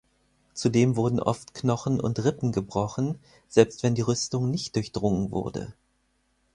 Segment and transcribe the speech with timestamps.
[0.55, 5.75] Zudem wurden oft Knochen und Rippen gebrochen, selbst wenn die Rüstung nicht durchdrungen wurde.